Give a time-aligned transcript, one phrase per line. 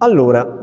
[0.00, 0.60] Allora,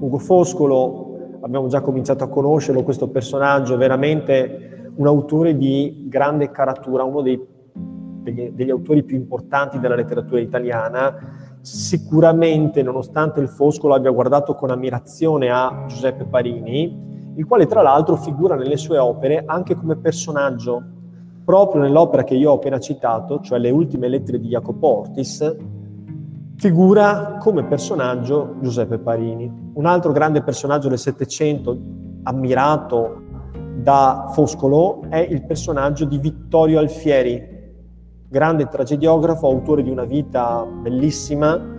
[0.00, 7.04] Ugo Foscolo, abbiamo già cominciato a conoscerlo, questo personaggio, veramente un autore di grande caratura,
[7.04, 7.40] uno dei,
[7.72, 11.14] degli, degli autori più importanti della letteratura italiana,
[11.60, 18.16] sicuramente, nonostante il Foscolo abbia guardato con ammirazione a Giuseppe Parini, il quale tra l'altro
[18.16, 20.82] figura nelle sue opere anche come personaggio.
[21.44, 25.56] Proprio nell'opera che io ho appena citato, cioè Le ultime lettere di Jacopo Ortis,
[26.56, 29.50] figura come personaggio Giuseppe Parini.
[29.74, 31.76] Un altro grande personaggio del Settecento,
[32.22, 33.22] ammirato
[33.76, 37.52] da Foscolo, è il personaggio di Vittorio Alfieri,
[38.28, 41.72] grande tragediografo, autore di una vita bellissima,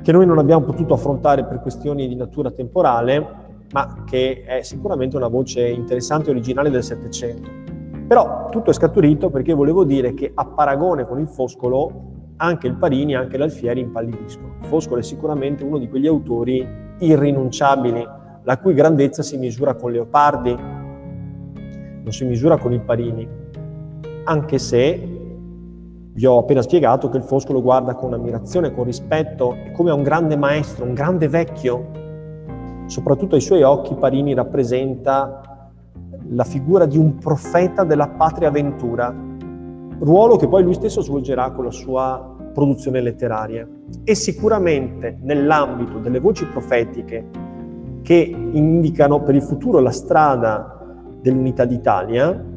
[0.00, 3.40] che noi non abbiamo potuto affrontare per questioni di natura temporale,
[3.72, 7.48] ma che è sicuramente una voce interessante e originale del Settecento.
[8.06, 12.74] Però tutto è scaturito perché volevo dire che a paragone con il Foscolo anche il
[12.74, 14.54] Parini, anche l'Alfieri impallidiscono.
[14.60, 16.66] Foscolo è sicuramente uno di quegli autori
[16.98, 18.06] irrinunciabili,
[18.42, 23.28] la cui grandezza si misura con Leopardi, non si misura con il Parini,
[24.24, 25.20] anche se
[26.14, 30.02] vi ho appena spiegato che il Foscolo guarda con ammirazione, con rispetto come a un
[30.02, 32.00] grande maestro, un grande vecchio.
[32.86, 35.70] Soprattutto ai suoi occhi Parini rappresenta
[36.28, 39.14] la figura di un profeta della patria ventura,
[40.02, 43.66] ruolo che poi lui stesso svolgerà con la sua produzione letteraria.
[44.04, 47.28] E sicuramente nell'ambito delle voci profetiche
[48.02, 52.50] che indicano per il futuro la strada dell'unità d'Italia,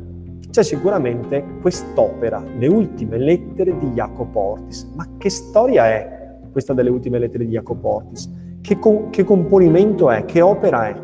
[0.49, 4.89] c'è sicuramente quest'opera, Le ultime lettere di Jacopo Ortis.
[4.95, 8.31] Ma che storia è questa delle ultime lettere di Jacopo Ortis?
[8.61, 10.25] Che, co- che componimento è?
[10.25, 10.95] Che opera è?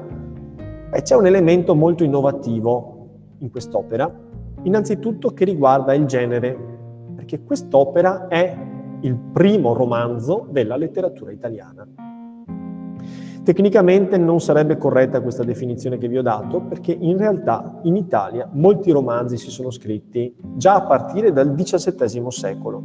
[0.89, 4.11] Beh, c'è un elemento molto innovativo in quest'opera,
[4.63, 6.57] innanzitutto che riguarda il genere,
[7.15, 8.57] perché quest'opera è
[9.01, 11.87] il primo romanzo della letteratura italiana.
[13.43, 18.47] Tecnicamente non sarebbe corretta questa definizione che vi ho dato perché in realtà in Italia
[18.51, 22.83] molti romanzi si sono scritti già a partire dal XVII secolo,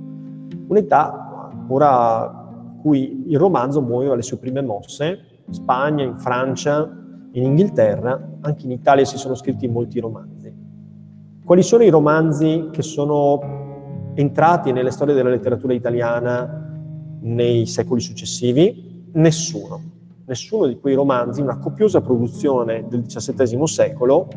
[0.68, 6.90] un'età ora in cui il romanzo muoveva le sue prime mosse, in Spagna, in Francia,
[7.32, 10.35] in Inghilterra, anche in Italia si sono scritti molti romanzi.
[11.46, 19.08] Quali sono i romanzi che sono entrati nelle storie della letteratura italiana nei secoli successivi?
[19.12, 19.94] Nessuno
[20.26, 24.28] nessuno di quei romanzi, una copiosa produzione del XVII secolo,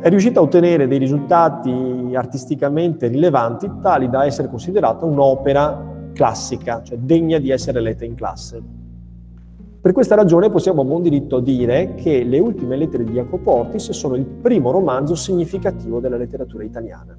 [0.00, 6.98] è riuscita a ottenere dei risultati artisticamente rilevanti tali da essere considerata un'opera classica, cioè
[6.98, 8.81] degna di essere letta in classe.
[9.82, 13.90] Per questa ragione possiamo a buon diritto dire che Le ultime lettere di Jacopo Ortis
[13.90, 17.18] sono il primo romanzo significativo della letteratura italiana.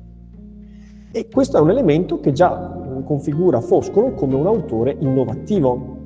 [1.12, 5.97] E questo è un elemento che già configura Foscolo come un autore innovativo,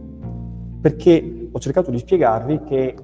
[0.82, 2.96] perché ho cercato di spiegarvi che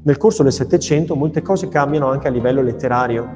[0.00, 3.28] nel corso del Settecento molte cose cambiano anche a livello letterario.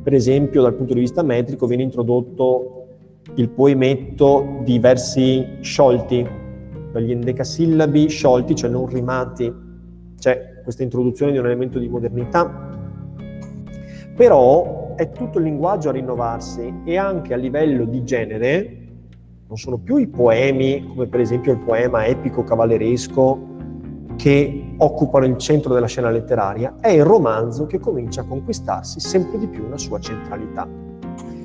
[0.00, 2.86] Per esempio, dal punto di vista metrico viene introdotto
[3.34, 6.38] il poemetto di versi sciolti,
[6.98, 9.52] gli endecasillabi sciolti, cioè non rimati.
[10.18, 12.68] C'è questa introduzione di un elemento di modernità.
[14.16, 18.76] Però è tutto il linguaggio a rinnovarsi e anche a livello di genere
[19.46, 23.48] non sono più i poemi, come per esempio il poema epico cavalleresco,
[24.14, 29.38] che occupano il centro della scena letteraria, è il romanzo che comincia a conquistarsi sempre
[29.38, 30.68] di più una sua centralità.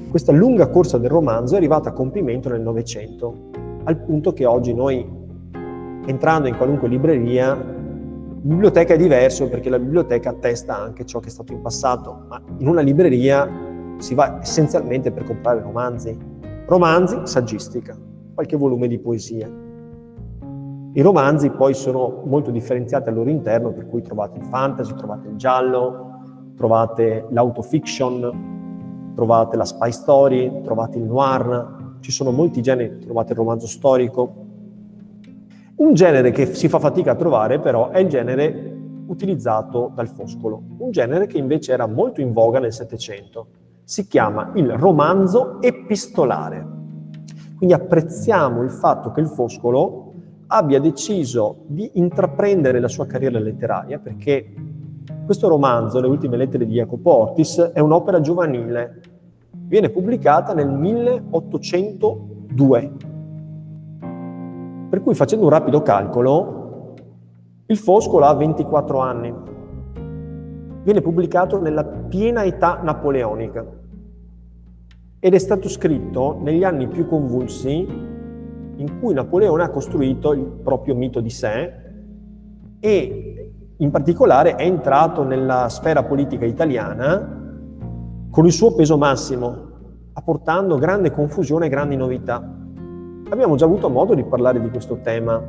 [0.09, 3.50] Questa lunga corsa del romanzo è arrivata a compimento nel Novecento,
[3.85, 5.03] al punto che oggi noi,
[6.05, 11.31] entrando in qualunque libreria, biblioteca è diverso perché la biblioteca attesta anche ciò che è
[11.31, 13.49] stato in passato, ma in una libreria
[13.97, 16.17] si va essenzialmente per comprare romanzi,
[16.67, 17.97] romanzi, saggistica,
[18.33, 19.49] qualche volume di poesia.
[20.94, 25.27] I romanzi poi sono molto differenziati al loro interno, per cui trovate il fantasy, trovate
[25.27, 33.00] il giallo, trovate l'autofiction, trovate la spy story, trovate il noir, ci sono molti generi,
[33.00, 34.44] trovate il romanzo storico.
[35.77, 38.74] Un genere che si fa fatica a trovare però è il genere
[39.07, 43.48] utilizzato dal Foscolo, un genere che invece era molto in voga nel Settecento
[43.86, 46.66] si chiama il romanzo epistolare.
[47.56, 50.13] Quindi apprezziamo il fatto che il Foscolo
[50.48, 54.51] abbia deciso di intraprendere la sua carriera letteraria perché
[55.24, 59.01] questo romanzo, Le ultime lettere di Jacopo Ortis, è un'opera giovanile.
[59.51, 62.92] Viene pubblicata nel 1802.
[64.89, 66.93] Per cui facendo un rapido calcolo,
[67.65, 69.33] il Foscolo ha 24 anni
[70.85, 73.65] viene pubblicato nella piena età napoleonica
[75.19, 77.87] ed è stato scritto negli anni più convulsi
[78.77, 81.73] in cui Napoleone ha costruito il proprio mito di sé
[82.79, 87.43] e in particolare è entrato nella sfera politica italiana
[88.29, 89.69] con il suo peso massimo,
[90.13, 92.64] apportando grande confusione e grandi novità.
[93.27, 95.42] Abbiamo già avuto modo di parlare di questo tema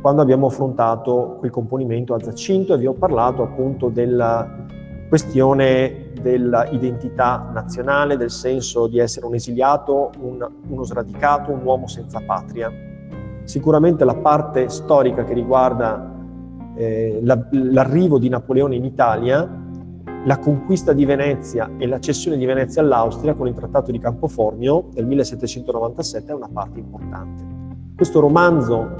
[0.00, 4.66] quando abbiamo affrontato quel componimento a Zacinto e vi ho parlato appunto della
[5.08, 12.20] questione dell'identità nazionale, del senso di essere un esiliato, un, uno sradicato, un uomo senza
[12.26, 12.72] patria.
[13.44, 16.12] Sicuramente la parte storica che riguarda
[16.74, 19.48] eh, la, l'arrivo di Napoleone in Italia,
[20.24, 24.88] la conquista di Venezia e la cessione di Venezia all'Austria con il Trattato di Campoformio
[24.92, 27.44] del 1797 è una parte importante.
[27.94, 28.96] Questo romanzo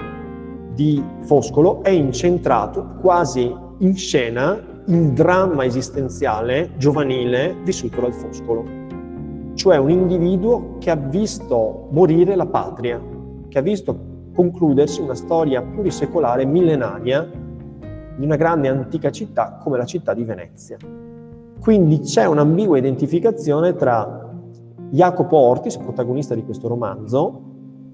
[0.75, 8.65] di Foscolo è incentrato quasi in scena il dramma esistenziale giovanile vissuto dal Foscolo,
[9.55, 13.01] cioè un individuo che ha visto morire la patria,
[13.49, 17.27] che ha visto concludersi una storia plurisecolare millenaria
[18.17, 20.77] di una grande antica città come la città di Venezia.
[21.65, 24.31] Quindi c'è un'ambigua identificazione tra
[24.91, 27.41] Jacopo Ortis, protagonista di questo romanzo,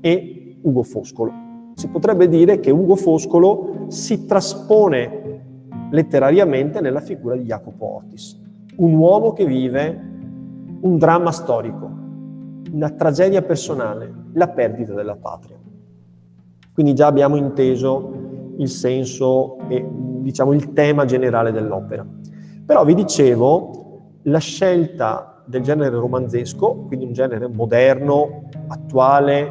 [0.00, 1.32] e Ugo Foscolo.
[1.74, 8.42] Si potrebbe dire che Ugo Foscolo si traspone letterariamente nella figura di Jacopo Ortis,
[8.78, 10.08] un uomo che vive
[10.80, 11.88] un dramma storico,
[12.72, 15.56] una tragedia personale, la perdita della patria.
[16.74, 18.14] Quindi già abbiamo inteso
[18.56, 19.88] il senso e
[20.22, 22.18] diciamo il tema generale dell'opera.
[22.70, 29.50] Però vi dicevo, la scelta del genere romanzesco, quindi un genere moderno, attuale,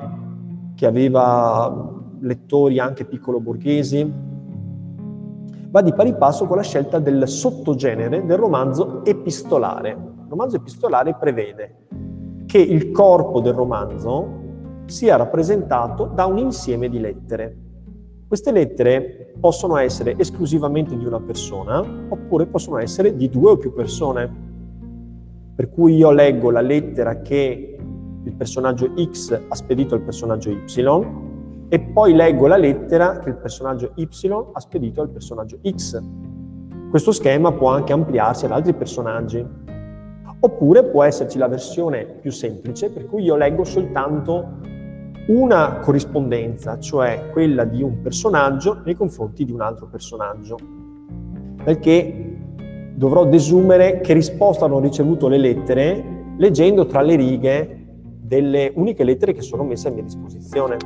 [0.74, 4.10] che aveva lettori anche piccolo borghesi,
[5.70, 9.90] va di pari passo con la scelta del sottogenere del romanzo epistolare.
[9.90, 11.88] Il romanzo epistolare prevede
[12.46, 14.28] che il corpo del romanzo
[14.86, 17.58] sia rappresentato da un insieme di lettere.
[18.30, 23.74] Queste lettere possono essere esclusivamente di una persona oppure possono essere di due o più
[23.74, 24.32] persone.
[25.56, 27.76] Per cui io leggo la lettera che
[28.24, 33.38] il personaggio X ha spedito al personaggio Y e poi leggo la lettera che il
[33.38, 34.08] personaggio Y
[34.54, 36.00] ha spedito al personaggio X.
[36.92, 39.44] Questo schema può anche ampliarsi ad altri personaggi.
[40.40, 44.60] Oppure può esserci la versione più semplice, per cui io leggo soltanto
[45.30, 50.58] una corrispondenza, cioè quella di un personaggio nei confronti di un altro personaggio.
[51.64, 52.38] Perché
[52.96, 57.88] dovrò desumere che risposta hanno ricevuto le lettere leggendo tra le righe
[58.22, 60.78] delle uniche lettere che sono messe a mia disposizione.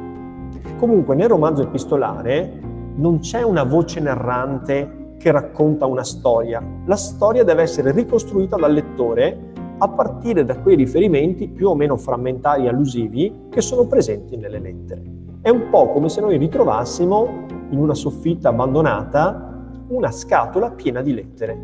[0.78, 2.60] Comunque nel romanzo epistolare
[2.96, 6.62] non c'è una voce narrante che racconta una storia.
[6.86, 11.98] La storia deve essere ricostruita dal lettore a partire da quei riferimenti più o meno
[11.98, 15.02] frammentari e allusivi che sono presenti nelle lettere.
[15.42, 19.52] È un po' come se noi ritrovassimo in una soffitta abbandonata
[19.88, 21.58] una scatola piena di lettere.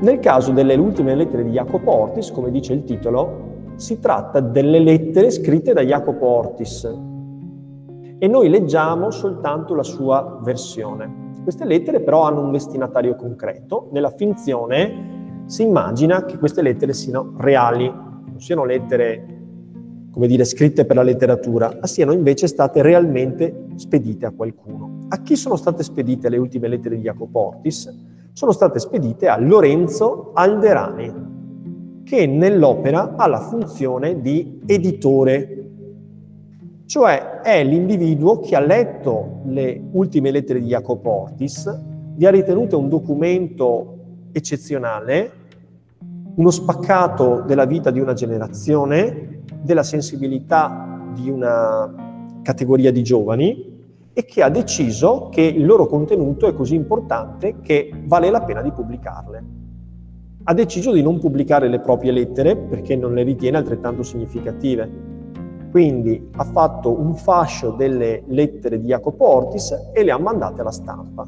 [0.00, 4.78] Nel caso delle ultime lettere di Jacopo Ortis, come dice il titolo, si tratta delle
[4.78, 7.10] lettere scritte da Jacopo Ortis,
[8.18, 11.30] e noi leggiamo soltanto la sua versione.
[11.42, 13.88] Queste lettere però hanno un destinatario concreto.
[13.90, 15.11] Nella finzione
[15.46, 19.26] si immagina che queste lettere siano reali, non siano lettere,
[20.10, 25.06] come dire, scritte per la letteratura, ma siano invece state realmente spedite a qualcuno.
[25.08, 27.92] A chi sono state spedite le ultime lettere di Jacopo Ortis?
[28.32, 31.30] Sono state spedite a Lorenzo Alderani,
[32.04, 35.62] che nell'opera ha la funzione di editore
[36.92, 41.80] cioè è l'individuo che ha letto le ultime lettere di Jacopo Ortis,
[42.16, 43.91] vi ha ritenute un documento
[44.32, 45.32] eccezionale,
[46.34, 53.70] uno spaccato della vita di una generazione, della sensibilità di una categoria di giovani
[54.12, 58.62] e che ha deciso che il loro contenuto è così importante che vale la pena
[58.62, 59.44] di pubblicarle.
[60.44, 65.12] Ha deciso di non pubblicare le proprie lettere perché non le ritiene altrettanto significative
[65.72, 70.70] quindi ha fatto un fascio delle lettere di Jacopo Ortis e le ha mandate alla
[70.70, 71.26] stampa,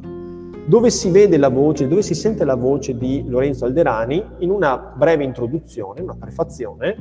[0.66, 4.78] dove si vede la voce, dove si sente la voce di Lorenzo Alderani in una
[4.78, 6.96] breve introduzione, una prefazione,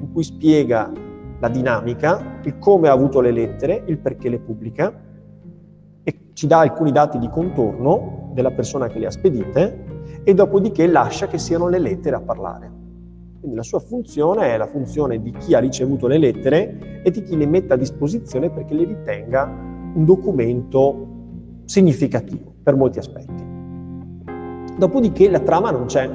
[0.00, 0.90] in cui spiega
[1.38, 5.00] la dinamica, il come ha avuto le lettere, il perché le pubblica
[6.02, 9.84] e ci dà alcuni dati di contorno della persona che le ha spedite
[10.24, 12.72] e dopodiché lascia che siano le lettere a parlare.
[13.38, 17.22] Quindi la sua funzione è la funzione di chi ha ricevuto le lettere e di
[17.22, 19.44] chi le mette a disposizione perché le ritenga
[19.94, 21.08] un documento
[21.64, 23.52] significativo per molti aspetti.
[24.76, 26.10] Dopodiché la trama non c'è,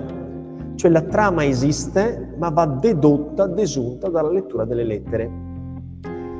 [0.75, 5.47] cioè la trama esiste ma va dedotta, desunta dalla lettura delle lettere.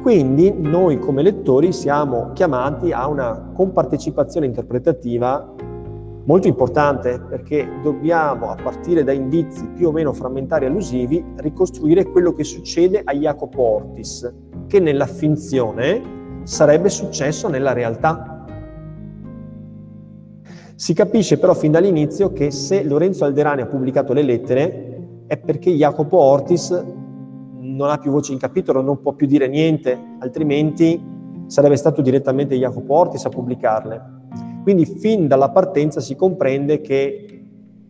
[0.01, 5.55] Quindi noi come lettori siamo chiamati a una compartecipazione interpretativa
[6.29, 12.05] molto importante perché dobbiamo, a partire da indizi più o meno frammentari e allusivi, ricostruire
[12.05, 14.31] quello che succede a Jacopo Ortis,
[14.67, 18.38] che nella finzione sarebbe successo nella realtà.
[20.79, 25.71] Si capisce però fin dall'inizio che se Lorenzo Alderani ha pubblicato le lettere è perché
[25.71, 26.69] Jacopo Ortis
[27.57, 30.97] non ha più voce in capitolo, non può più dire niente, altrimenti
[31.47, 34.01] sarebbe stato direttamente Jacopo Ortis a pubblicarle.
[34.63, 37.43] Quindi fin dalla partenza si comprende che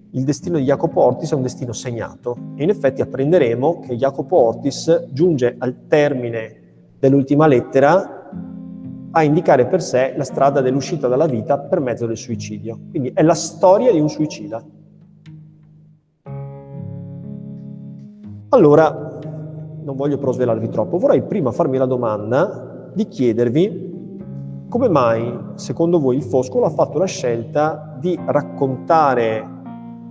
[0.09, 4.35] il destino di Jacopo Ortis è un destino segnato e in effetti apprenderemo che Jacopo
[4.35, 6.61] Ortis giunge al termine
[6.97, 8.18] dell'ultima lettera
[9.11, 12.79] a indicare per sé la strada dell'uscita dalla vita per mezzo del suicidio.
[12.89, 14.63] Quindi è la storia di un suicida.
[18.49, 19.19] Allora,
[19.83, 23.87] non voglio però svelarvi troppo, vorrei prima farmi la domanda di chiedervi
[24.69, 29.57] come mai, secondo voi, il Foscolo ha fatto la scelta di raccontare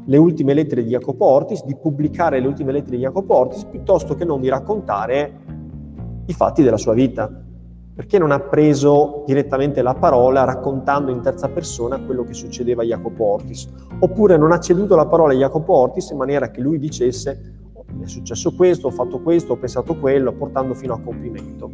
[0.05, 4.17] le ultime lettere di Jacopo Ortis, di pubblicare le ultime lettere di Jacopo Ortis, piuttosto
[4.17, 5.33] che non di raccontare
[6.27, 7.31] i fatti della sua vita?
[7.99, 12.85] Perché non ha preso direttamente la parola raccontando in terza persona quello che succedeva a
[12.85, 13.69] Jacopo Ortis?
[13.99, 17.85] Oppure non ha ceduto la parola a Jacopo Ortis in maniera che lui dicesse oh,
[17.95, 21.71] mi è successo questo, ho fatto questo, ho pensato quello, portando fino a compimento.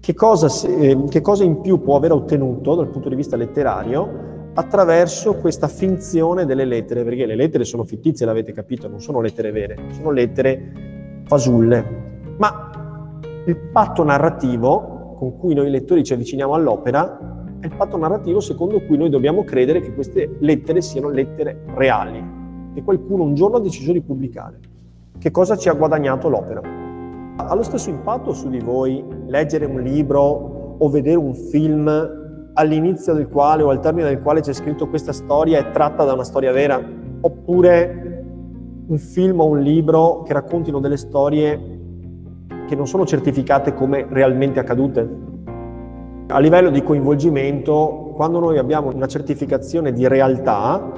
[0.00, 4.28] Che cosa, eh, che cosa in più può aver ottenuto dal punto di vista letterario
[4.54, 7.04] attraverso questa finzione delle lettere?
[7.04, 12.08] Perché le lettere sono fittizie, l'avete capito, non sono lettere vere, sono lettere fasulle.
[12.38, 12.79] Ma
[13.46, 18.80] il patto narrativo con cui noi lettori ci avviciniamo all'opera è il patto narrativo secondo
[18.82, 22.22] cui noi dobbiamo credere che queste lettere siano lettere reali,
[22.74, 24.58] che qualcuno un giorno ha deciso di pubblicare.
[25.18, 26.62] Che cosa ci ha guadagnato l'opera?
[27.36, 31.88] Ha lo stesso impatto su di voi leggere un libro o vedere un film
[32.54, 36.14] all'inizio del quale o al termine del quale c'è scritto questa storia è tratta da
[36.14, 36.82] una storia vera?
[37.20, 38.24] Oppure
[38.86, 41.69] un film o un libro che raccontino delle storie
[42.70, 45.16] che non sono certificate come realmente accadute?
[46.28, 50.92] A livello di coinvolgimento, quando noi abbiamo una certificazione di realtà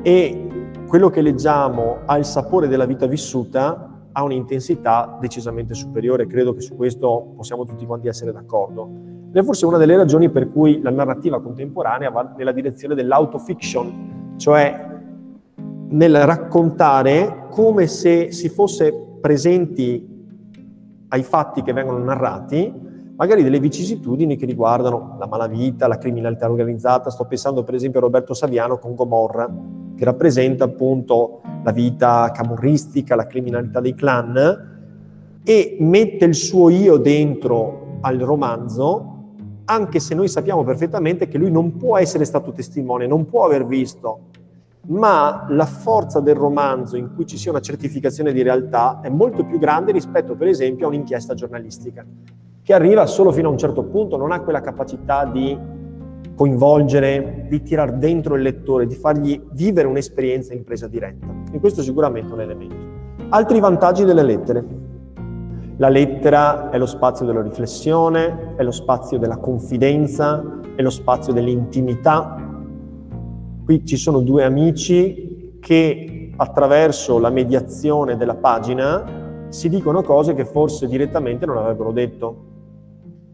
[0.00, 0.48] e
[0.88, 6.62] quello che leggiamo ha il sapore della vita vissuta, ha un'intensità decisamente superiore, credo che
[6.62, 8.88] su questo possiamo tutti quanti essere d'accordo.
[9.28, 14.36] Ed è forse una delle ragioni per cui la narrativa contemporanea va nella direzione dell'autofiction,
[14.38, 14.88] cioè
[15.86, 20.12] nel raccontare come se si fosse presenti
[21.14, 22.72] ai fatti che vengono narrati,
[23.16, 27.08] magari delle vicissitudini che riguardano la malavita, la criminalità organizzata.
[27.08, 29.48] Sto pensando per esempio a Roberto Saviano con Gomorra,
[29.96, 34.72] che rappresenta appunto la vita camorristica, la criminalità dei clan,
[35.44, 39.12] e mette il suo io dentro al romanzo,
[39.66, 43.64] anche se noi sappiamo perfettamente che lui non può essere stato testimone, non può aver
[43.66, 44.18] visto,
[44.86, 49.44] ma la forza del romanzo in cui ci sia una certificazione di realtà è molto
[49.44, 52.04] più grande rispetto per esempio a un'inchiesta giornalistica,
[52.62, 55.58] che arriva solo fino a un certo punto, non ha quella capacità di
[56.34, 61.26] coinvolgere, di tirar dentro il lettore, di fargli vivere un'esperienza in presa diretta.
[61.52, 62.76] E questo è sicuramente un elemento.
[63.28, 64.64] Altri vantaggi delle lettere.
[65.76, 71.32] La lettera è lo spazio della riflessione, è lo spazio della confidenza, è lo spazio
[71.32, 72.43] dell'intimità.
[73.64, 80.44] Qui ci sono due amici che attraverso la mediazione della pagina si dicono cose che
[80.44, 82.52] forse direttamente non avrebbero detto.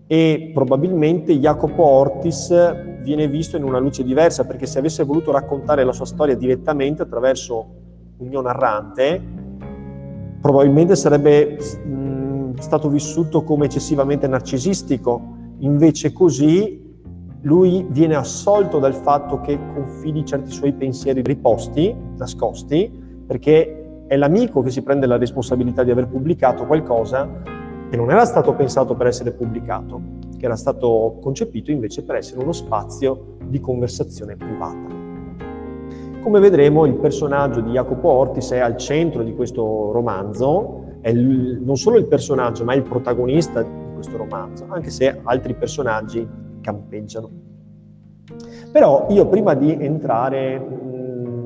[0.06, 5.82] E probabilmente Jacopo Ortis viene visto in una luce diversa perché se avesse voluto raccontare
[5.82, 7.66] la sua storia direttamente attraverso
[8.18, 9.20] un mio narrante
[10.40, 15.20] probabilmente sarebbe mh, stato vissuto come eccessivamente narcisistico.
[15.58, 16.89] Invece così
[17.42, 22.90] lui viene assolto dal fatto che confidi certi suoi pensieri riposti, nascosti,
[23.26, 27.28] perché è l'amico che si prende la responsabilità di aver pubblicato qualcosa
[27.88, 30.00] che non era stato pensato per essere pubblicato,
[30.36, 34.98] che era stato concepito invece per essere uno spazio di conversazione privata.
[36.20, 41.60] Come vedremo il personaggio di Jacopo Ortis è al centro di questo romanzo, è il,
[41.62, 46.28] non solo il personaggio ma è il protagonista di questo romanzo, anche se altri personaggi
[46.60, 47.30] campeggiano.
[48.70, 50.54] Però io prima di entrare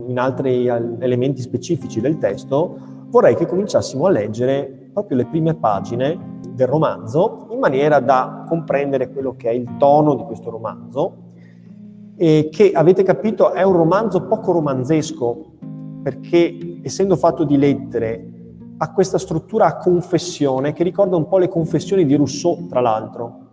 [0.06, 2.76] in altri elementi specifici del testo
[3.09, 9.11] vorrei che cominciassimo a leggere proprio le prime pagine del romanzo in maniera da comprendere
[9.11, 11.23] quello che è il tono di questo romanzo
[12.16, 15.52] e che avete capito è un romanzo poco romanzesco
[16.02, 18.28] perché essendo fatto di lettere
[18.76, 23.44] ha questa struttura a confessione che ricorda un po' le confessioni di Rousseau, tra l'altro.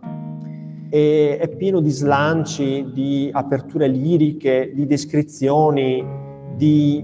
[0.94, 6.04] E è pieno di slanci, di aperture liriche, di descrizioni,
[6.54, 7.02] di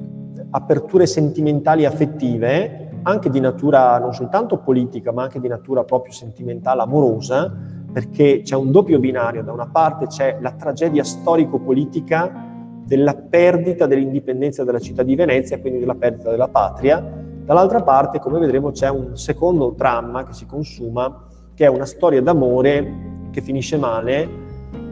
[0.50, 6.12] aperture sentimentali e affettive, anche di natura non soltanto politica, ma anche di natura proprio
[6.12, 7.50] sentimentale, amorosa,
[7.90, 9.42] perché c'è un doppio binario.
[9.42, 12.44] Da una parte c'è la tragedia storico-politica
[12.84, 17.02] della perdita dell'indipendenza della città di Venezia, quindi della perdita della patria.
[17.42, 22.20] Dall'altra parte, come vedremo, c'è un secondo dramma che si consuma, che è una storia
[22.20, 24.28] d'amore che finisce male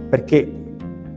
[0.09, 0.65] perché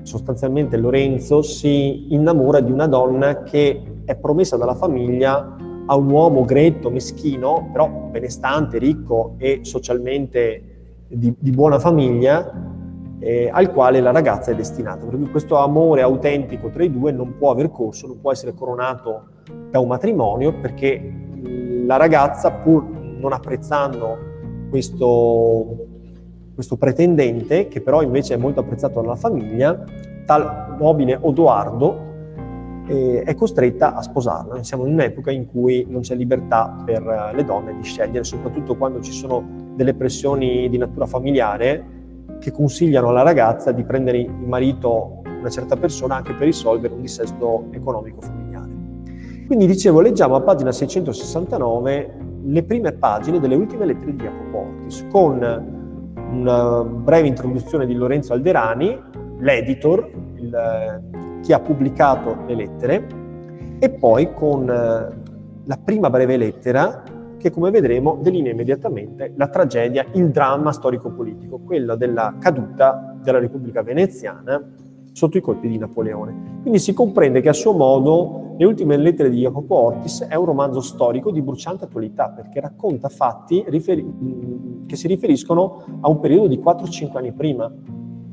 [0.04, 6.46] sostanzialmente Lorenzo si innamora di una donna che è promessa dalla famiglia a un uomo
[6.46, 10.64] gretto, meschino, però benestante, ricco e socialmente
[11.08, 12.52] di, di buona famiglia,
[13.20, 15.06] eh, al quale la ragazza è destinata.
[15.06, 18.54] Per cui questo amore autentico tra i due non può aver corso, non può essere
[18.54, 19.24] coronato
[19.70, 21.28] da un matrimonio perché
[21.86, 22.86] la ragazza, pur
[23.20, 24.18] non apprezzando
[24.70, 25.88] questo,
[26.60, 29.82] questo pretendente, che però invece è molto apprezzato dalla famiglia,
[30.26, 32.08] tal nobile Odoardo,
[32.86, 34.62] eh, è costretta a sposarlo.
[34.62, 38.76] Siamo in un'epoca in cui non c'è libertà per eh, le donne di scegliere, soprattutto
[38.76, 39.42] quando ci sono
[39.74, 41.98] delle pressioni di natura familiare
[42.42, 47.00] che consigliano alla ragazza di prendere in marito una certa persona anche per risolvere un
[47.00, 48.70] dissesto economico familiare.
[49.48, 55.06] Quindi dicevo, leggiamo a pagina 669 le prime pagine delle ultime lettere di Jacopo Ortis,
[55.10, 55.78] con
[56.32, 59.00] una breve introduzione di Lorenzo Alderani,
[59.40, 63.08] l'editor, il, chi ha pubblicato le lettere,
[63.80, 65.18] e poi con eh,
[65.66, 67.04] la prima breve lettera
[67.38, 73.82] che come vedremo delinea immediatamente la tragedia, il dramma storico-politico, quello della caduta della Repubblica
[73.82, 74.62] Veneziana
[75.14, 76.60] sotto i colpi di Napoleone.
[76.62, 80.44] Quindi si comprende che a suo modo Le ultime lettere di Jacopo Ortis è un
[80.44, 86.48] romanzo storico di bruciante attualità perché racconta fatti riferi- che si riferiscono a un periodo
[86.48, 87.74] di 4-5 anni prima,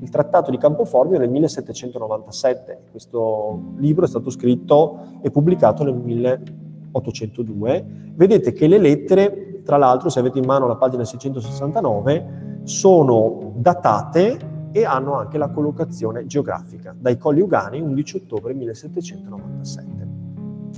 [0.01, 2.87] il trattato di Campoformio nel 1797.
[2.90, 7.87] Questo libro è stato scritto e pubblicato nel 1802.
[8.16, 14.55] Vedete che le lettere, tra l'altro, se avete in mano la pagina 669, sono datate
[14.72, 20.07] e hanno anche la collocazione geografica, dai Colli Ugani, 11 ottobre 1797.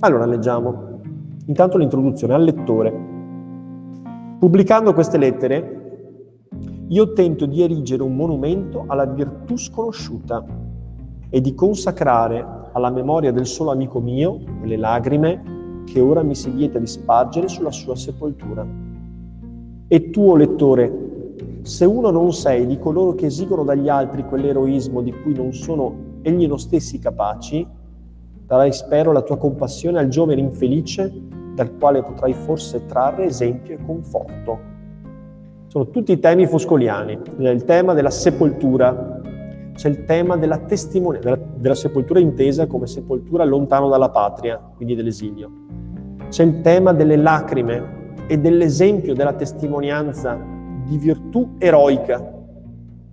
[0.00, 1.00] Allora leggiamo
[1.46, 3.06] intanto l'introduzione al lettore.
[4.38, 5.78] Pubblicando queste lettere,
[6.88, 10.44] io tento di erigere un monumento alla virtù sconosciuta
[11.28, 16.50] e di consacrare alla memoria del solo amico mio quelle lagrime che ora mi si
[16.50, 18.66] vieta di spargere sulla sua sepoltura.
[19.88, 21.07] E tu, o lettore,
[21.68, 26.16] se uno non sei di coloro che esigono dagli altri quell'eroismo di cui non sono
[26.22, 27.64] egli stessi capaci,
[28.46, 31.12] darai spero la tua compassione al giovane infelice
[31.54, 34.58] dal quale potrai forse trarre esempio e conforto.
[35.66, 37.20] Sono tutti temi foscoliani.
[37.38, 39.20] C'è il tema della sepoltura,
[39.74, 44.94] c'è il tema della testimonianza, della, della sepoltura intesa come sepoltura lontano dalla patria, quindi
[44.94, 45.50] dell'esilio.
[46.30, 50.56] C'è il tema delle lacrime e dell'esempio della testimonianza
[50.88, 52.36] di virtù eroica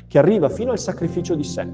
[0.08, 1.68] che arriva fino al sacrificio di sé.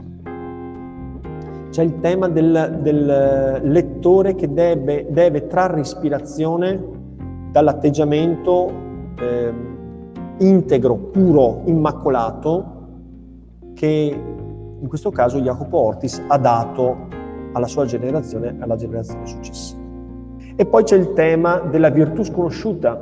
[1.69, 6.81] C'è il tema del, del lettore che deve, deve, trarre ispirazione
[7.51, 8.71] dall'atteggiamento
[9.17, 9.53] eh,
[10.39, 12.79] integro, puro, immacolato
[13.73, 14.23] che
[14.79, 17.07] in questo caso Jacopo Ortis ha dato
[17.53, 19.79] alla sua generazione e alla generazione successiva.
[20.55, 23.01] E poi c'è il tema della virtù sconosciuta,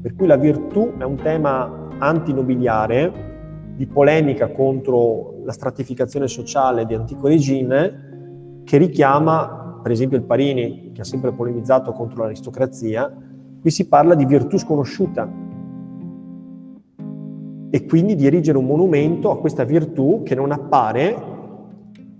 [0.00, 3.32] per cui la virtù è un tema antinobiliare,
[3.76, 10.92] di polemica contro la stratificazione sociale di antico regime, che richiama, per esempio il Parini,
[10.92, 13.12] che ha sempre polemizzato contro l'aristocrazia,
[13.60, 15.42] qui si parla di virtù sconosciuta,
[17.70, 21.32] e quindi di erigere un monumento a questa virtù che non appare,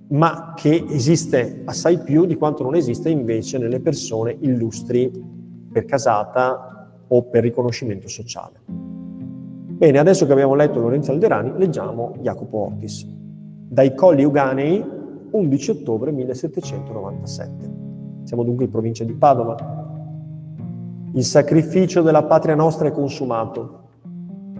[0.09, 5.11] ma che esiste assai più di quanto non esiste invece nelle persone illustri
[5.73, 8.94] per casata o per riconoscimento sociale.
[9.85, 13.07] Bene, adesso che abbiamo letto Lorenzo Alderani, leggiamo Jacopo Ortis.
[13.07, 14.83] Dai Colli Uganei,
[15.31, 17.71] 11 ottobre 1797.
[18.23, 19.55] Siamo dunque in provincia di Padova.
[21.13, 23.83] Il sacrificio della patria nostra è consumato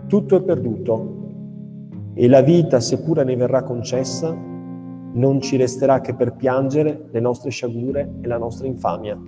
[0.09, 6.35] tutto è perduto e la vita, seppure ne verrà concessa, non ci resterà che per
[6.35, 9.19] piangere le nostre sciagure e la nostra infamia.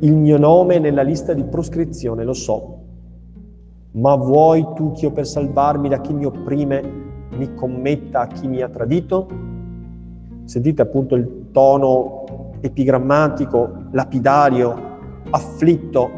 [0.00, 2.75] Il mio nome è nella lista di proscrizione, lo so,
[3.96, 8.46] ma vuoi tu che io per salvarmi da chi mi opprime mi commetta a chi
[8.46, 9.28] mi ha tradito?
[10.44, 14.94] Sentite appunto il tono epigrammatico, lapidario,
[15.30, 16.10] afflitto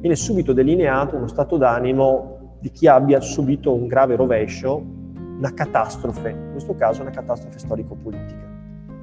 [0.00, 4.82] viene subito delineato uno stato d'animo di chi abbia subito un grave rovescio,
[5.38, 8.50] una catastrofe, in questo caso una catastrofe storico-politica.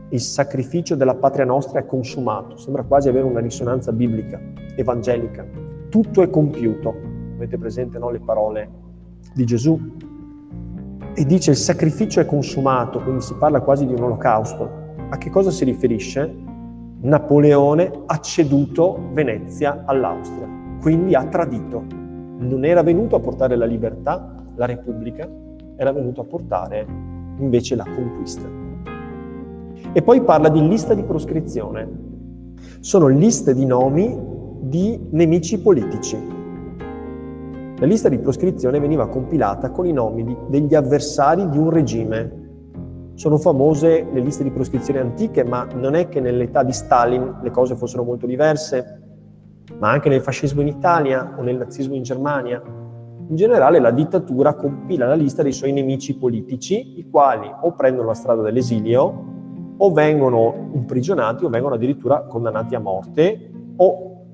[0.10, 4.40] Il sacrificio della patria nostra è consumato, sembra quasi avere una risonanza biblica,
[4.76, 5.46] evangelica.
[5.90, 7.09] Tutto è compiuto.
[7.40, 8.70] Avete presente no, le parole
[9.34, 9.80] di Gesù?
[11.14, 14.70] E dice il sacrificio è consumato, quindi si parla quasi di un olocausto.
[15.10, 16.32] A che cosa si riferisce?
[17.02, 21.84] Napoleone ha ceduto Venezia all'Austria quindi ha tradito.
[22.40, 25.30] Non era venuto a portare la libertà, la Repubblica,
[25.76, 26.86] era venuto a portare
[27.38, 28.48] invece la conquista.
[29.92, 32.08] E poi parla di lista di proscrizione.
[32.80, 34.18] Sono liste di nomi
[34.62, 36.18] di nemici politici.
[37.80, 42.48] La lista di proscrizione veniva compilata con i nomi degli avversari di un regime.
[43.14, 47.52] Sono famose le liste di proscrizione antiche, ma non è che nell'età di Stalin le
[47.52, 49.08] cose fossero molto diverse
[49.78, 52.62] ma anche nel fascismo in Italia o nel nazismo in Germania.
[53.30, 58.08] In generale la dittatura compila la lista dei suoi nemici politici, i quali o prendono
[58.08, 59.28] la strada dell'esilio,
[59.78, 64.26] o vengono imprigionati o vengono addirittura condannati a morte o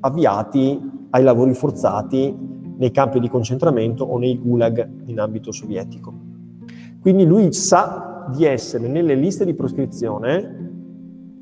[0.00, 6.12] avviati ai lavori forzati nei campi di concentramento o nei gulag in ambito sovietico.
[7.00, 10.62] Quindi lui sa di essere nelle liste di proscrizione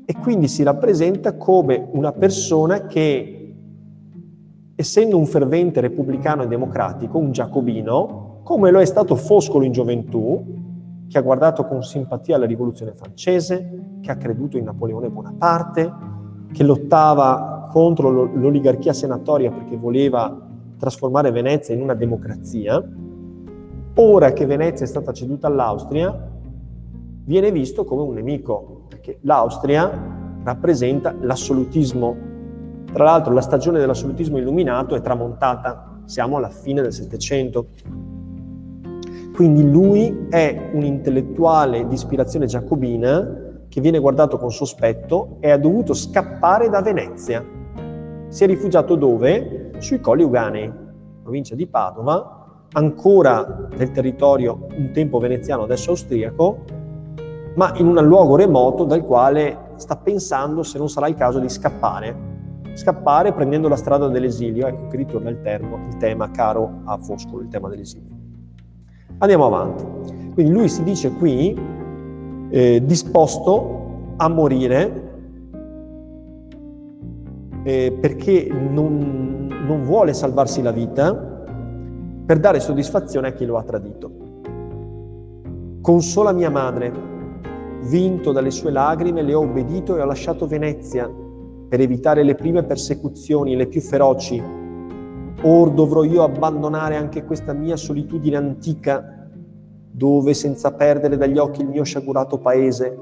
[0.05, 3.55] e quindi si rappresenta come una persona che,
[4.75, 10.61] essendo un fervente repubblicano e democratico, un giacobino, come lo è stato Foscolo in gioventù,
[11.07, 15.93] che ha guardato con simpatia la rivoluzione francese, che ha creduto in Napoleone Bonaparte,
[16.51, 20.42] che lottava contro l'oligarchia senatoria perché voleva
[20.83, 22.83] trasformare Venezia in una democrazia,
[23.95, 26.29] ora che Venezia è stata ceduta all'Austria,
[27.23, 29.89] viene visto come un nemico, perché l'Austria
[30.43, 32.17] rappresenta l'assolutismo.
[32.91, 37.67] Tra l'altro la stagione dell'assolutismo illuminato è tramontata, siamo alla fine del Settecento.
[39.33, 45.57] Quindi lui è un intellettuale di ispirazione giacobina che viene guardato con sospetto e ha
[45.57, 47.41] dovuto scappare da Venezia.
[48.27, 49.62] Si è rifugiato dove?
[49.83, 50.71] Sui Colli Uganei,
[51.21, 56.63] provincia di Padova, ancora nel territorio un tempo veneziano, adesso austriaco,
[57.55, 61.49] ma in un luogo remoto dal quale sta pensando se non sarà il caso di
[61.49, 62.31] scappare.
[62.75, 67.41] Scappare prendendo la strada dell'esilio, ecco che ritorna il, termo, il tema caro a Foscolo,
[67.41, 68.15] il tema dell'esilio.
[69.17, 69.83] Andiamo avanti.
[70.33, 71.59] Quindi lui si dice qui
[72.49, 75.11] eh, disposto a morire
[77.63, 79.32] eh, perché non,
[79.65, 81.13] non vuole salvarsi la vita
[82.25, 84.11] per dare soddisfazione a chi lo ha tradito.
[85.81, 87.11] Consola mia madre,
[87.83, 91.11] Vinto dalle sue lagrime, le ho obbedito e ho lasciato Venezia
[91.67, 94.41] per evitare le prime persecuzioni, le più feroci.
[95.41, 99.27] Or dovrò io abbandonare anche questa mia solitudine antica,
[99.91, 102.97] dove senza perdere dagli occhi il mio sciagurato paese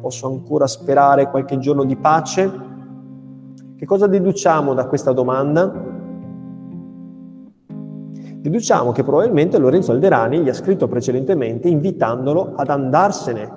[0.00, 2.50] posso ancora sperare qualche giorno di pace?
[3.76, 5.93] Che cosa deduciamo da questa domanda?
[8.44, 13.50] Deduciamo che probabilmente Lorenzo Alderani gli ha scritto precedentemente invitandolo ad andarsene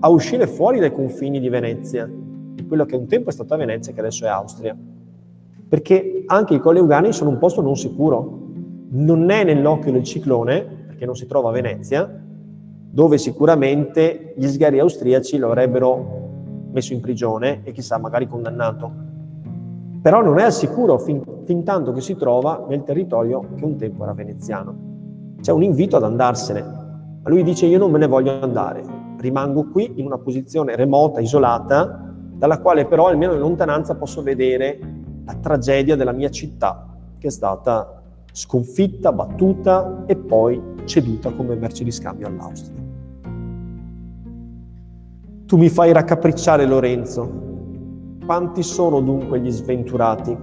[0.00, 2.10] a uscire fuori dai confini di Venezia,
[2.66, 4.74] quello che un tempo è stata Venezia e che adesso è Austria.
[5.68, 8.48] Perché anche i Colli Euganei sono un posto non sicuro.
[8.92, 12.10] Non è nell'occhio del ciclone, perché non si trova a Venezia,
[12.90, 19.08] dove sicuramente gli sgherri austriaci lo avrebbero messo in prigione e chissà, magari condannato.
[20.02, 23.76] Però non è al sicuro fin, fin tanto che si trova nel territorio che un
[23.76, 24.74] tempo era veneziano.
[25.40, 28.82] C'è un invito ad andarsene, ma lui dice io non me ne voglio andare,
[29.18, 34.78] rimango qui in una posizione remota, isolata, dalla quale però almeno in lontananza posso vedere
[35.26, 38.00] la tragedia della mia città, che è stata
[38.32, 42.78] sconfitta, battuta e poi ceduta come merce di scambio all'Austria.
[45.44, 47.49] Tu mi fai raccapricciare Lorenzo.
[48.30, 50.38] Quanti sono dunque gli sventurati?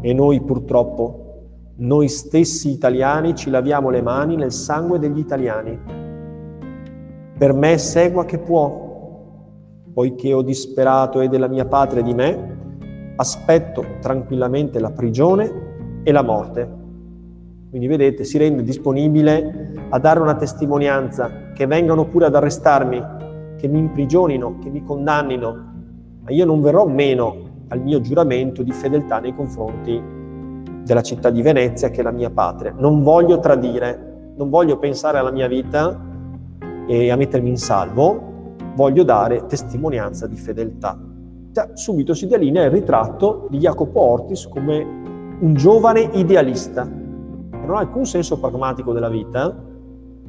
[0.00, 1.42] E noi purtroppo,
[1.76, 5.78] noi stessi italiani, ci laviamo le mani nel sangue degli italiani
[7.36, 13.84] per me segua che può, poiché ho disperato e della mia patria di me, aspetto
[14.00, 16.66] tranquillamente la prigione e la morte.
[17.68, 23.02] Quindi vedete, si rende disponibile a dare una testimonianza, che vengano pure ad arrestarmi,
[23.58, 25.72] che mi imprigionino, che mi condannino,
[26.24, 27.36] ma io non verrò meno
[27.68, 30.02] al mio giuramento di fedeltà nei confronti
[30.82, 32.74] della città di Venezia, che è la mia patria.
[32.76, 36.00] Non voglio tradire, non voglio pensare alla mia vita
[36.86, 40.98] e a mettermi in salvo, voglio dare testimonianza di fedeltà.
[41.74, 45.02] Subito si delinea il ritratto di Jacopo Ortis come
[45.40, 49.54] un giovane idealista, che non ha alcun senso pragmatico della vita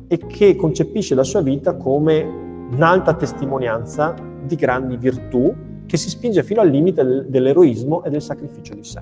[0.08, 4.14] e che concepisce la sua vita come un'alta testimonianza
[4.46, 5.54] di grandi virtù
[5.86, 9.02] che si spinge fino al limite dell'eroismo e del sacrificio di sé.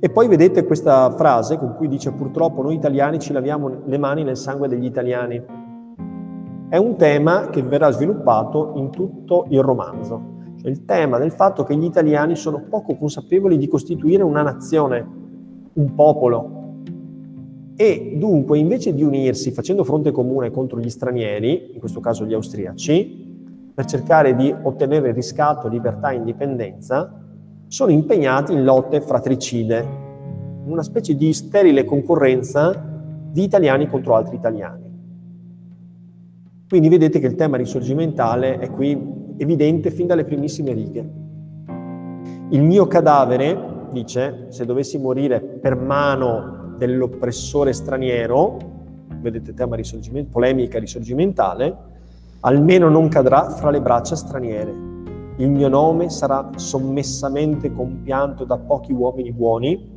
[0.00, 4.22] E poi vedete questa frase con cui dice purtroppo noi italiani ci laviamo le mani
[4.22, 5.42] nel sangue degli italiani.
[6.68, 11.64] È un tema che verrà sviluppato in tutto il romanzo, cioè il tema del fatto
[11.64, 15.06] che gli italiani sono poco consapevoli di costituire una nazione,
[15.72, 16.58] un popolo,
[17.74, 22.34] e dunque invece di unirsi facendo fronte comune contro gli stranieri, in questo caso gli
[22.34, 23.27] austriaci,
[23.78, 27.14] per cercare di ottenere riscatto, libertà e indipendenza,
[27.68, 29.86] sono impegnati in lotte fratricide,
[30.64, 32.72] una specie di sterile concorrenza
[33.30, 34.82] di italiani contro altri italiani.
[36.68, 39.00] Quindi vedete che il tema risorgimentale è qui
[39.36, 41.10] evidente fin dalle primissime righe.
[42.48, 48.56] Il mio cadavere, dice, se dovessi morire per mano dell'oppressore straniero,
[49.20, 51.87] vedete tema risorgimento, polemica risorgimentale,
[52.40, 54.86] almeno non cadrà fra le braccia straniere
[55.38, 59.96] il mio nome sarà sommessamente compianto da pochi uomini buoni,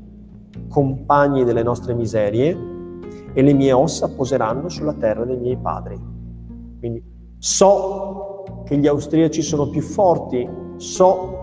[0.70, 2.56] compagni delle nostre miserie,
[3.34, 6.00] e le mie ossa poseranno sulla terra dei miei padri.
[6.78, 7.04] Quindi
[7.40, 11.42] so che gli austriaci sono più forti, so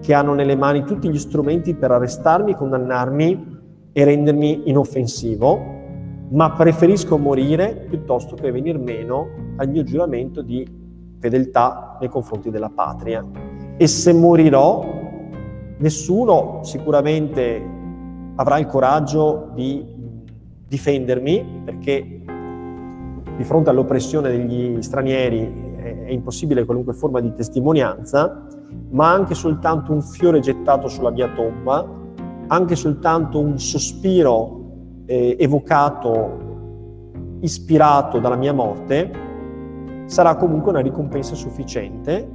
[0.00, 3.60] che hanno nelle mani tutti gli strumenti per arrestarmi, condannarmi
[3.92, 5.58] e rendermi inoffensivo,
[6.30, 10.66] ma preferisco morire piuttosto che venir meno al mio giuramento di
[11.18, 13.24] fedeltà nei confronti della patria.
[13.76, 14.84] E se morirò,
[15.78, 17.80] nessuno sicuramente
[18.36, 19.84] avrà il coraggio di
[20.66, 22.20] difendermi, perché
[23.36, 28.46] di fronte all'oppressione degli stranieri è impossibile qualunque forma di testimonianza,
[28.90, 31.86] ma anche soltanto un fiore gettato sulla mia tomba,
[32.48, 34.60] anche soltanto un sospiro
[35.06, 36.50] eh, evocato,
[37.40, 39.10] ispirato dalla mia morte,
[40.12, 42.28] sarà comunque una ricompensa sufficiente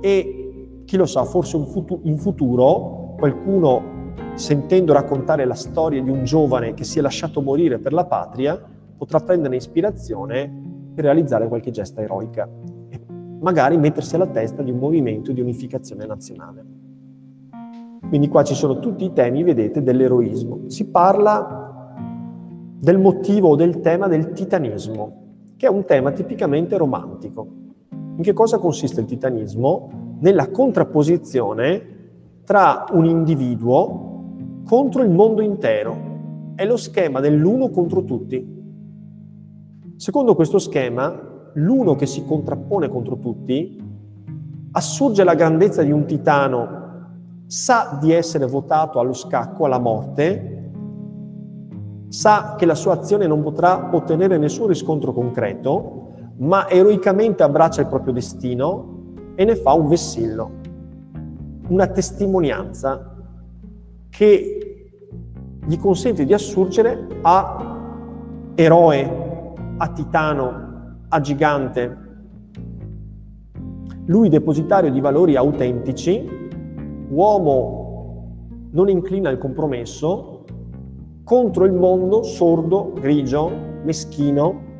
[0.00, 1.56] e chi lo sa, forse
[2.02, 4.00] in futuro qualcuno
[4.34, 8.60] sentendo raccontare la storia di un giovane che si è lasciato morire per la patria
[8.96, 12.48] potrà prendere ispirazione e realizzare qualche gesta eroica
[12.88, 13.00] e
[13.38, 16.64] magari mettersi alla testa di un movimento di unificazione nazionale.
[18.08, 20.62] Quindi qua ci sono tutti i temi, vedete, dell'eroismo.
[20.66, 21.94] Si parla
[22.80, 25.21] del motivo o del tema del titanismo,
[25.62, 27.46] che è un tema tipicamente romantico.
[28.16, 30.16] In che cosa consiste il titanismo?
[30.18, 34.24] Nella contrapposizione tra un individuo
[34.66, 36.52] contro il mondo intero.
[36.56, 38.44] È lo schema dell'uno contro tutti.
[39.94, 41.16] Secondo questo schema,
[41.52, 43.80] l'uno che si contrappone contro tutti
[44.72, 50.51] assurge la grandezza di un titano, sa di essere votato allo scacco, alla morte,
[52.12, 56.08] sa che la sua azione non potrà ottenere nessun riscontro concreto,
[56.40, 60.50] ma eroicamente abbraccia il proprio destino e ne fa un vessillo,
[61.68, 63.16] una testimonianza
[64.10, 64.90] che
[65.64, 67.78] gli consente di assurgere a
[68.56, 71.96] eroe, a titano, a gigante.
[74.04, 76.28] Lui depositario di valori autentici,
[77.08, 80.31] uomo non inclina al compromesso,
[81.24, 83.50] contro il mondo sordo, grigio,
[83.84, 84.70] meschino,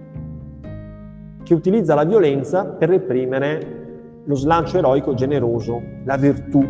[1.42, 3.80] che utilizza la violenza per reprimere
[4.24, 6.64] lo slancio eroico generoso, la virtù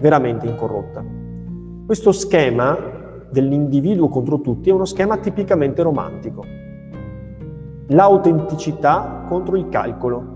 [0.00, 1.04] veramente incorrotta.
[1.84, 2.76] Questo schema
[3.30, 6.44] dell'individuo contro tutti è uno schema tipicamente romantico.
[7.88, 10.30] L'autenticità contro il calcolo.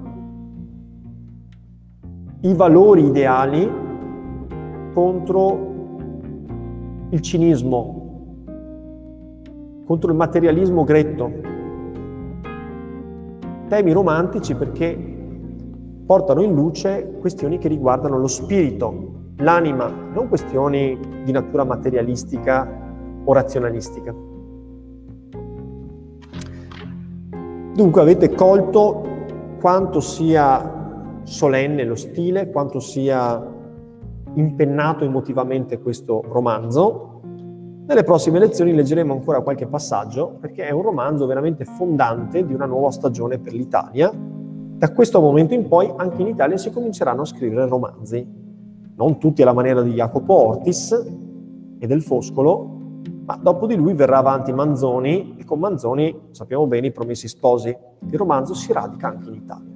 [2.41, 3.71] I valori ideali
[4.93, 5.75] contro
[7.11, 7.96] il cinismo,
[9.87, 11.33] contro il materialismo gretto.
[13.69, 15.15] Temi romantici perché
[16.05, 22.69] portano in luce questioni che riguardano lo spirito, l'anima, non questioni di natura materialistica
[23.25, 24.15] o razionalistica.
[27.75, 29.03] Dunque avete colto
[29.61, 33.55] quanto sia solenne lo stile, quanto sia
[34.35, 37.16] impennato emotivamente questo romanzo,
[37.87, 42.67] nelle prossime lezioni leggeremo ancora qualche passaggio perché è un romanzo veramente fondante di una
[42.67, 44.13] nuova stagione per l'Italia.
[44.13, 48.27] Da questo momento in poi anche in Italia si cominceranno a scrivere romanzi,
[48.97, 51.07] non tutti alla maniera di Jacopo Ortis
[51.79, 56.89] e del Foscolo, ma dopo di lui verrà avanti Manzoni e con Manzoni sappiamo bene
[56.89, 57.69] i Promessi Sposi.
[57.69, 59.75] Il romanzo si radica anche in Italia.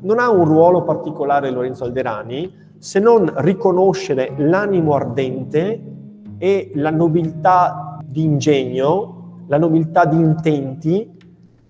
[0.00, 5.96] Non ha un ruolo particolare Lorenzo Alderani, se non riconoscere l'animo ardente
[6.38, 11.16] e la nobiltà di ingegno, la nobiltà di intenti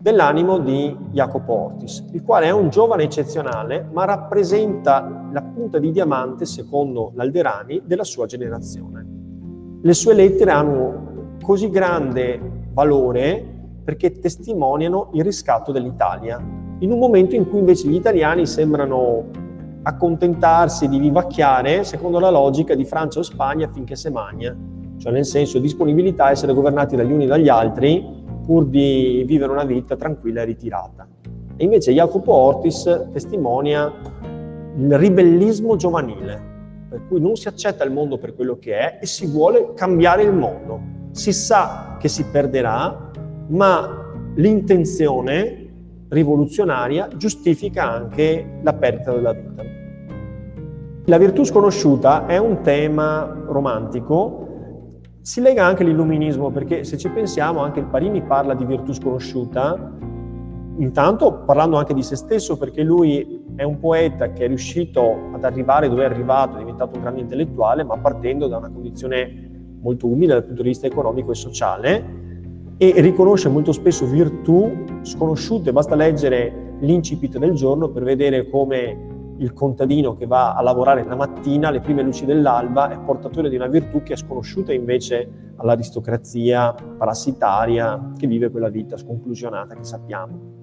[0.01, 5.91] dell'animo di Jacopo Ortis, il quale è un giovane eccezionale, ma rappresenta la punta di
[5.91, 9.07] diamante, secondo l'Alderani, della sua generazione.
[9.81, 12.41] Le sue lettere hanno così grande
[12.73, 16.39] valore perché testimoniano il riscatto dell'Italia,
[16.81, 19.47] in un momento in cui invece gli italiani sembrano
[19.89, 24.55] accontentarsi di vivacchiare secondo la logica di Francia o Spagna finché se magna,
[24.99, 28.05] cioè nel senso disponibilità a essere governati dagli uni e dagli altri
[28.45, 31.09] pur di vivere una vita tranquilla e ritirata.
[31.57, 33.91] E invece Jacopo Ortis testimonia
[34.77, 39.07] il ribellismo giovanile, per cui non si accetta il mondo per quello che è e
[39.07, 40.81] si vuole cambiare il mondo.
[41.13, 43.11] Si sa che si perderà,
[43.49, 45.58] ma l'intenzione
[46.09, 49.63] rivoluzionaria giustifica anche la perdita della vita.
[51.05, 54.47] La virtù sconosciuta è un tema romantico
[55.29, 59.93] si lega anche all'illuminismo perché se ci pensiamo anche il Parini parla di virtù sconosciuta,
[60.79, 65.45] intanto parlando anche di se stesso perché lui è un poeta che è riuscito ad
[65.45, 70.07] arrivare dove è arrivato, è diventato un grande intellettuale, ma partendo da una condizione molto
[70.07, 72.05] umile dal punto di vista economico e sociale
[72.79, 79.07] e riconosce molto spesso virtù sconosciute, basta leggere l'incipit del giorno per vedere come
[79.39, 83.57] il contadino che va a lavorare la mattina alle prime luci dell'alba è portatore di
[83.57, 90.57] una virtù che è sconosciuta invece all'aristocrazia parassitaria che vive quella vita sconclusionata che sappiamo.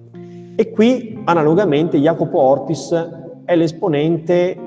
[0.56, 2.92] E qui analogamente Jacopo Ortis
[3.44, 4.58] è l'esponente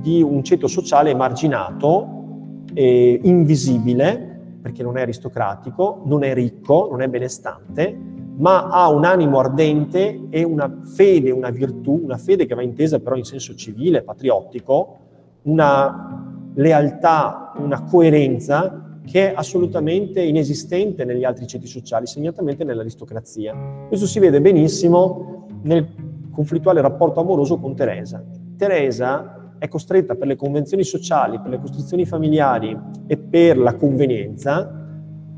[0.00, 4.31] di un ceto sociale emarginato, eh, invisibile,
[4.62, 7.98] perché non è aristocratico, non è ricco, non è benestante,
[8.36, 13.00] ma ha un animo ardente e una fede, una virtù, una fede che va intesa
[13.00, 14.98] però in senso civile, patriottico,
[15.42, 23.54] una lealtà, una coerenza che è assolutamente inesistente negli altri ceti sociali, segnatamente nell'aristocrazia.
[23.88, 25.88] Questo si vede benissimo nel
[26.30, 28.24] conflittuale rapporto amoroso con Teresa.
[28.56, 34.68] Teresa è costretta per le convenzioni sociali, per le costruzioni familiari e per la convenienza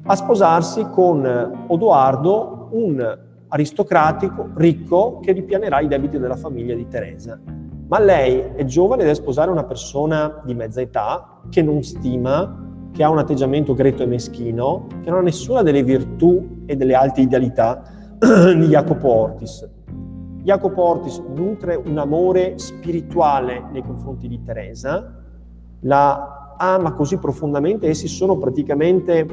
[0.02, 7.38] a sposarsi con Odoardo, un aristocratico ricco che ripianerà i debiti della famiglia di Teresa.
[7.86, 12.88] Ma lei è giovane ed deve sposare una persona di mezza età che non stima,
[12.92, 16.94] che ha un atteggiamento greto e meschino, che non ha nessuna delle virtù e delle
[16.94, 17.82] alte idealità
[18.18, 19.68] di Jacopo Ortis.
[20.44, 25.22] Jacopo Ortis nutre un amore spirituale nei confronti di Teresa,
[25.80, 29.26] la ama così profondamente, essi sono praticamente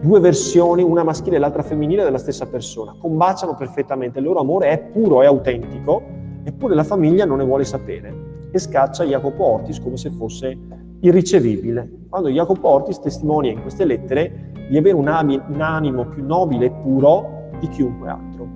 [0.00, 4.70] due versioni, una maschile e l'altra femminile della stessa persona, combaciano perfettamente, il loro amore
[4.70, 6.02] è puro, è autentico,
[6.42, 10.58] eppure la famiglia non ne vuole sapere e scaccia Jacopo Ortis come se fosse
[11.00, 12.06] irricevibile.
[12.08, 16.66] Quando Jacopo Ortis testimonia in queste lettere di avere un, ami, un animo più nobile
[16.66, 18.48] e puro di chiunque altro.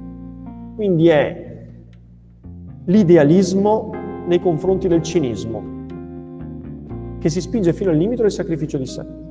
[0.75, 1.46] Quindi è
[2.87, 3.91] l'idealismo
[4.27, 5.63] nei confronti del cinismo,
[7.19, 9.25] che si spinge fino al limite del sacrificio di sé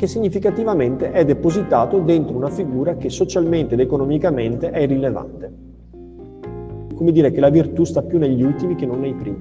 [0.00, 5.52] che significativamente è depositato dentro una figura che socialmente ed economicamente è irrilevante.
[6.94, 9.38] Come dire che la virtù sta più negli ultimi che non nei primi.